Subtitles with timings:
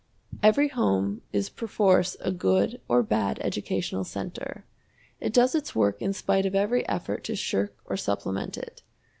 [0.41, 4.65] Every home is perforce a good or bad educational center.
[5.19, 8.81] It does its work in spite of every effort to shirk or supplement it.